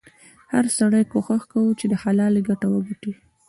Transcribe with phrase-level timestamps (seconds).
[0.51, 3.11] هر سړي کوښښ کاوه چې د حلالې ګټه وګټي.